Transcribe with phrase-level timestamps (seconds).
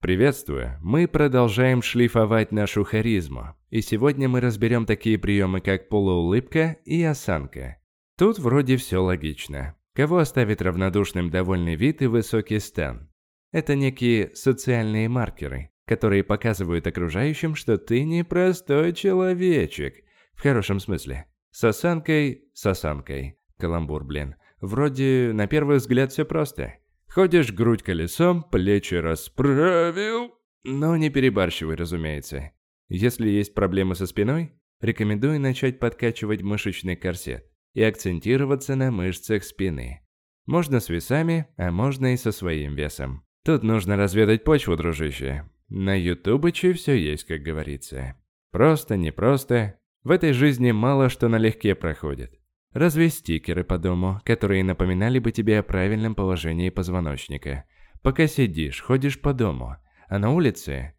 [0.00, 0.78] Приветствую!
[0.82, 3.56] Мы продолжаем шлифовать нашу харизму.
[3.70, 7.78] И сегодня мы разберем такие приемы, как полуулыбка и осанка.
[8.18, 9.74] Тут вроде все логично.
[9.94, 13.10] Кого оставит равнодушным довольный вид и высокий стан?
[13.52, 20.04] Это некие социальные маркеры, которые показывают окружающим, что ты не простой человечек.
[20.34, 21.24] В хорошем смысле.
[21.50, 23.38] С осанкой, с осанкой.
[23.58, 24.36] Каламбур, блин.
[24.60, 26.74] Вроде на первый взгляд все просто.
[27.08, 30.34] Ходишь грудь колесом, плечи расправил.
[30.64, 32.52] Но не перебарщивай, разумеется.
[32.88, 40.00] Если есть проблемы со спиной, рекомендую начать подкачивать мышечный корсет и акцентироваться на мышцах спины.
[40.46, 43.24] Можно с весами, а можно и со своим весом.
[43.44, 45.48] Тут нужно разведать почву, дружище.
[45.68, 48.16] На ютубыче все есть, как говорится.
[48.52, 49.78] Просто, непросто.
[50.04, 52.35] В этой жизни мало что налегке проходит.
[52.76, 57.64] Разве стикеры по дому, которые напоминали бы тебе о правильном положении позвоночника.
[58.02, 59.76] Пока сидишь, ходишь по дому.
[60.10, 60.92] А на улице?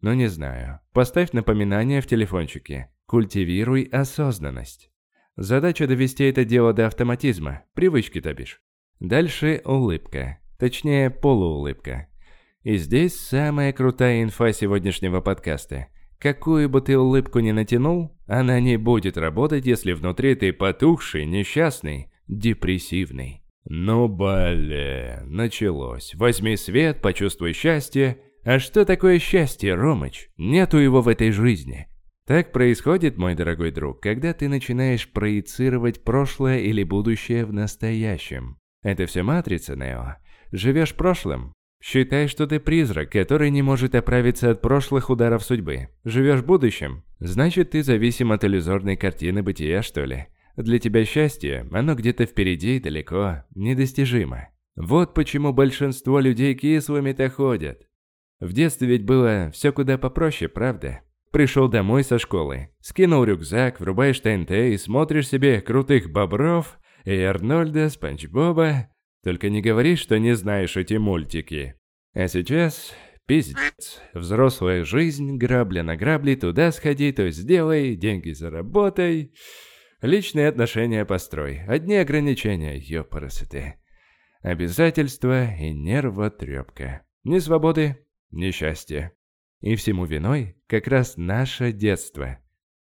[0.00, 0.80] Ну не знаю.
[0.94, 2.88] Поставь напоминание в телефончике.
[3.04, 4.90] Культивируй осознанность.
[5.36, 8.62] Задача довести это дело до автоматизма, привычки то бишь.
[8.98, 10.38] Дальше улыбка.
[10.58, 12.08] Точнее, полуулыбка.
[12.62, 15.88] И здесь самая крутая инфа сегодняшнего подкаста.
[16.18, 22.10] Какую бы ты улыбку ни натянул, она не будет работать, если внутри ты потухший, несчастный,
[22.26, 23.42] депрессивный.
[23.64, 26.14] Ну, блин, началось.
[26.14, 28.18] Возьми свет, почувствуй счастье.
[28.44, 30.30] А что такое счастье, Ромыч?
[30.36, 31.86] Нету его в этой жизни.
[32.26, 38.58] Так происходит, мой дорогой друг, когда ты начинаешь проецировать прошлое или будущее в настоящем.
[38.82, 40.16] Это все матрица, Нео.
[40.50, 45.88] Живешь прошлым, Считай, что ты призрак, который не может оправиться от прошлых ударов судьбы.
[46.04, 47.04] Живешь будущим?
[47.20, 50.26] Значит, ты зависим от иллюзорной картины бытия, что ли?
[50.56, 54.48] Для тебя счастье, оно где-то впереди и далеко, недостижимо.
[54.74, 57.86] Вот почему большинство людей кислыми-то ходят.
[58.40, 61.00] В детстве ведь было все куда попроще, правда?
[61.30, 67.88] Пришел домой со школы, скинул рюкзак, врубаешь ТНТ и смотришь себе крутых бобров и Арнольда,
[67.88, 68.88] Спанч Боба,
[69.28, 71.74] только не говори, что не знаешь эти мультики.
[72.14, 72.94] А сейчас
[73.26, 74.00] пиздец.
[74.14, 79.34] Взрослая жизнь, грабля на грабли, туда сходи, то сделай, деньги заработай.
[80.00, 81.60] Личные отношения построй.
[81.66, 83.78] Одни ограничения, ёпарасоте.
[84.40, 87.02] Обязательства и нервотрепка.
[87.24, 87.98] Ни свободы,
[88.30, 89.12] ни счастья.
[89.60, 92.38] И всему виной как раз наше детство.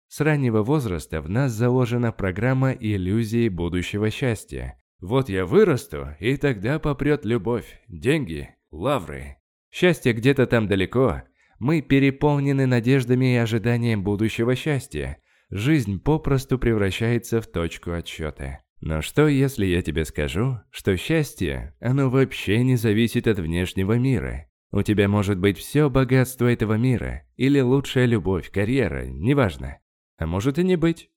[0.08, 4.82] С раннего возраста в нас заложена программа иллюзии будущего счастья.
[5.00, 9.38] Вот я вырасту, и тогда попрет любовь, деньги, лавры.
[9.72, 11.22] Счастье где-то там далеко.
[11.60, 15.22] Мы переполнены надеждами и ожиданием будущего счастья.
[15.50, 18.62] Жизнь попросту превращается в точку отсчета.
[18.82, 24.48] Но что, если я тебе скажу, что счастье, оно вообще не зависит от внешнего мира?
[24.72, 29.80] У тебя может быть все богатство этого мира, или лучшая любовь, карьера, неважно.
[30.18, 31.10] А может и не быть.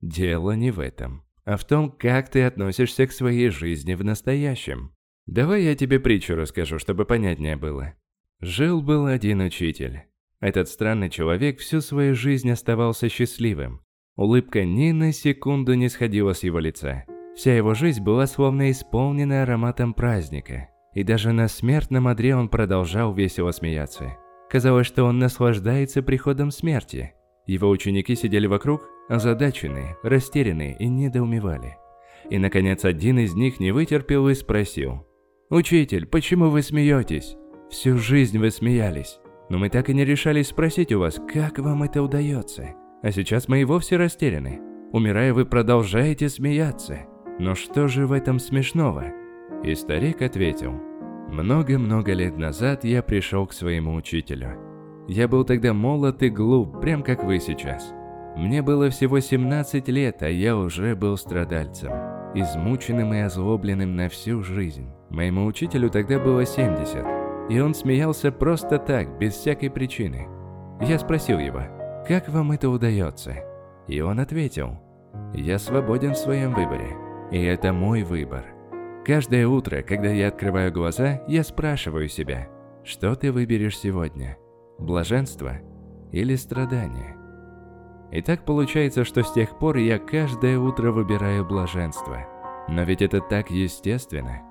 [0.00, 4.94] Дело не в этом а в том, как ты относишься к своей жизни в настоящем.
[5.26, 7.94] Давай я тебе притчу расскажу, чтобы понятнее было.
[8.40, 10.02] Жил-был один учитель.
[10.40, 13.80] Этот странный человек всю свою жизнь оставался счастливым.
[14.16, 17.04] Улыбка ни на секунду не сходила с его лица.
[17.36, 20.68] Вся его жизнь была словно исполнена ароматом праздника.
[20.94, 24.16] И даже на смертном одре он продолжал весело смеяться.
[24.50, 27.14] Казалось, что он наслаждается приходом смерти.
[27.46, 31.76] Его ученики сидели вокруг, озадаченные, растерянные и недоумевали.
[32.30, 35.06] И, наконец, один из них не вытерпел и спросил.
[35.50, 37.36] «Учитель, почему вы смеетесь?
[37.70, 39.18] Всю жизнь вы смеялись.
[39.50, 42.74] Но мы так и не решались спросить у вас, как вам это удается.
[43.02, 44.60] А сейчас мы и вовсе растеряны.
[44.92, 47.00] Умирая, вы продолжаете смеяться.
[47.38, 49.12] Но что же в этом смешного?»
[49.62, 50.72] И старик ответил.
[51.28, 54.58] «Много-много лет назад я пришел к своему учителю.
[55.08, 57.92] Я был тогда молод и глуп, прям как вы сейчас.
[58.36, 61.92] Мне было всего 17 лет, а я уже был страдальцем,
[62.34, 64.88] измученным и озлобленным на всю жизнь.
[65.10, 67.04] Моему учителю тогда было 70,
[67.50, 70.26] и он смеялся просто так, без всякой причины.
[70.80, 71.62] Я спросил его,
[72.08, 73.36] как вам это удается?
[73.86, 74.78] И он ответил,
[75.34, 76.96] я свободен в своем выборе,
[77.30, 78.44] и это мой выбор.
[79.04, 82.48] Каждое утро, когда я открываю глаза, я спрашиваю себя,
[82.84, 84.36] что ты выберешь сегодня?
[84.82, 85.58] блаженство
[86.10, 87.16] или страдание.
[88.12, 92.26] И так получается, что с тех пор я каждое утро выбираю блаженство.
[92.68, 94.42] Но ведь это так естественно.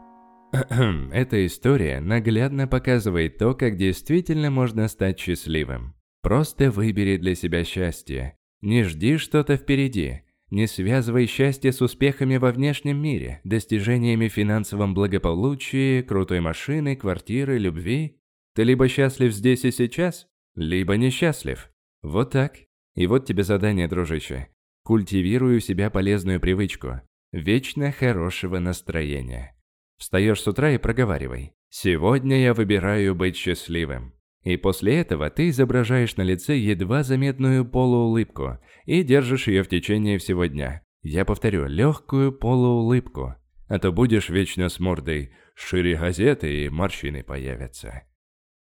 [0.51, 5.93] Эта история наглядно показывает то, как действительно можно стать счастливым.
[6.21, 8.35] Просто выбери для себя счастье.
[8.61, 10.23] Не жди что-то впереди.
[10.49, 18.17] Не связывай счастье с успехами во внешнем мире, достижениями финансовом благополучии, крутой машины, квартиры, любви
[18.53, 21.71] Ты либо счастлив здесь и сейчас, либо несчастлив.
[22.01, 22.57] Вот так.
[22.95, 24.49] И вот тебе задание, дружище.
[24.83, 27.01] Культивируй у себя полезную привычку.
[27.31, 29.55] Вечно хорошего настроения.
[29.97, 31.53] Встаешь с утра и проговаривай.
[31.69, 34.13] «Сегодня я выбираю быть счастливым».
[34.43, 40.17] И после этого ты изображаешь на лице едва заметную полуулыбку и держишь ее в течение
[40.17, 40.81] всего дня.
[41.03, 43.35] Я повторю, легкую полуулыбку.
[43.67, 48.03] А то будешь вечно с мордой шире газеты и морщины появятся.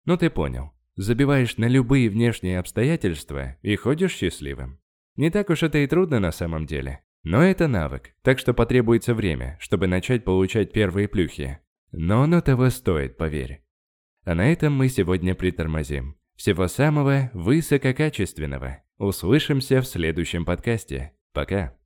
[0.05, 0.73] Ну ты понял.
[0.97, 4.81] Забиваешь на любые внешние обстоятельства и ходишь счастливым.
[5.17, 7.03] Не так уж это и трудно на самом деле.
[7.23, 11.59] Но это навык, так что потребуется время, чтобы начать получать первые плюхи.
[11.93, 13.65] Но оно того стоит, поверь.
[14.25, 16.17] А на этом мы сегодня притормозим.
[16.37, 18.83] Всего самого высококачественного.
[18.99, 21.13] Услышимся в следующем подкасте.
[21.33, 21.77] Пока.